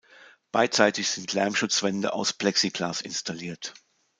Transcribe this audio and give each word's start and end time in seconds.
Beidseitig 0.51 1.07
sind 1.11 1.31
Lärmschutzwände 1.33 2.11
aus 2.13 2.33
Plexiglas 2.33 3.01
installiert. 3.01 3.75